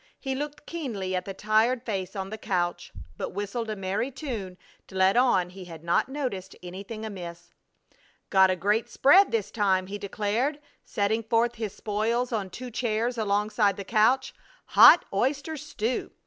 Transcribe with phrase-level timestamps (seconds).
[0.19, 4.57] He looked keenly at the tired face on the couch, but whistled a merry tune
[4.87, 7.53] to let on he had not noticed anything amiss.
[8.31, 13.15] "Got a great spread this time," he declared, setting forth his spoils on two chairs
[13.15, 14.33] alongside the couch.
[14.69, 16.09] "Hot oyster stew!